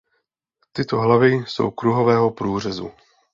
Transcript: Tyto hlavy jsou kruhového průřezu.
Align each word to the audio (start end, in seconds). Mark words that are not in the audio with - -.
Tyto 0.73 0.99
hlavy 1.01 1.31
jsou 1.47 1.71
kruhového 1.71 2.31
průřezu. 2.31 2.91